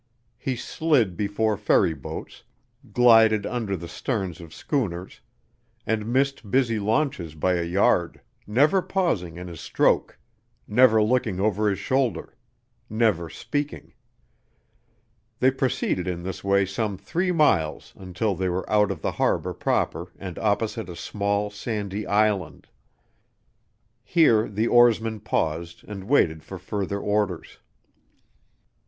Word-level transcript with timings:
He 0.39 0.55
slid 0.55 1.15
before 1.15 1.55
ferry 1.57 1.93
boats, 1.93 2.43
gilded 2.91 3.45
under 3.45 3.77
the 3.77 3.87
sterns 3.87 4.41
of 4.41 4.51
schooners, 4.51 5.21
and 5.85 6.11
missed 6.11 6.49
busy 6.49 6.79
launches 6.79 7.35
by 7.35 7.53
a 7.53 7.63
yard, 7.63 8.19
never 8.47 8.81
pausing 8.81 9.37
in 9.37 9.47
his 9.47 9.61
stroke, 9.61 10.17
never 10.67 11.03
looking 11.03 11.39
over 11.39 11.69
his 11.69 11.77
shoulder, 11.77 12.35
never 12.89 13.29
speaking. 13.29 13.93
They 15.39 15.51
proceeded 15.51 16.07
in 16.07 16.23
this 16.23 16.43
way 16.43 16.65
some 16.65 16.97
three 16.97 17.31
miles 17.31 17.93
until 17.95 18.33
they 18.33 18.49
were 18.49 18.67
out 18.67 18.89
of 18.89 19.03
the 19.03 19.11
harbor 19.11 19.53
proper 19.53 20.07
and 20.17 20.39
opposite 20.39 20.89
a 20.89 20.95
small, 20.95 21.51
sandy 21.51 22.07
island. 22.07 22.65
Here 24.03 24.49
the 24.49 24.67
oarsman 24.67 25.19
paused 25.19 25.83
and 25.87 26.05
waited 26.05 26.41
for 26.43 26.57
further 26.57 26.99
orders. 26.99 27.59